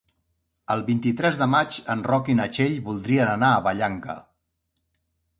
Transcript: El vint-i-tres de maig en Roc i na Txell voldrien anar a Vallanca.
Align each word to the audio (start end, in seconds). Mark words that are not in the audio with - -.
El 0.75 0.79
vint-i-tres 0.85 1.35
de 1.41 1.47
maig 1.55 1.75
en 1.95 2.01
Roc 2.07 2.31
i 2.33 2.35
na 2.39 2.47
Txell 2.55 2.73
voldrien 2.87 3.29
anar 3.33 3.51
a 3.57 3.61
Vallanca. 3.69 4.17